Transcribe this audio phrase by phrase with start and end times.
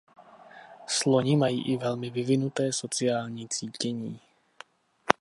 [0.87, 4.19] Sloni mají i velmi vyvinuté sociální cítění.